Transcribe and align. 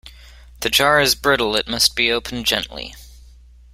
The 0.61 0.71
jar 0.71 0.99
is 0.99 1.13
brittle 1.13 1.55
it 1.55 1.67
must 1.67 1.95
be 1.95 2.11
opened 2.11 2.47
gently. 2.47 2.95